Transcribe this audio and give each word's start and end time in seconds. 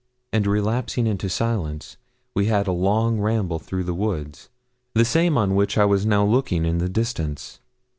And 0.33 0.47
relapsing 0.47 1.05
into 1.05 1.29
silence 1.29 1.95
we 2.33 2.47
had 2.47 2.65
a 2.65 2.71
long 2.71 3.19
ramble 3.19 3.59
through 3.59 3.83
the 3.83 3.93
wood, 3.93 4.39
the 4.95 5.05
same 5.05 5.37
on 5.37 5.53
which 5.53 5.77
I 5.77 5.85
was 5.85 6.07
now 6.07 6.25
looking 6.25 6.65
in 6.65 6.79
the 6.79 6.89
distance. 6.89 7.59